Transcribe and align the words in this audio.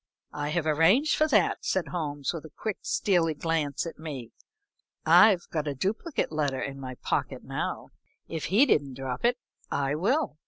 "I 0.33 0.49
have 0.49 0.65
arranged 0.65 1.15
for 1.15 1.27
that," 1.27 1.63
said 1.63 1.89
Holmes, 1.89 2.33
with 2.33 2.43
a 2.45 2.49
quick, 2.57 2.77
steely 2.81 3.35
glance 3.35 3.85
at 3.85 3.99
me. 3.99 4.31
"I've 5.05 5.47
got 5.51 5.67
a 5.67 5.75
duplicate 5.75 6.31
letter 6.31 6.59
in 6.59 6.79
my 6.79 6.95
pocket 7.03 7.43
now. 7.43 7.89
If 8.27 8.45
he 8.45 8.65
didn't 8.65 8.95
drop 8.95 9.23
it, 9.23 9.37
I 9.69 9.93
will." 9.93 10.39